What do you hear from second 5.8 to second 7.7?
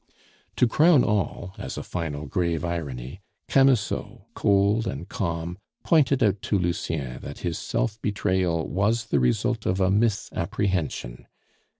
pointed out to Lucien that his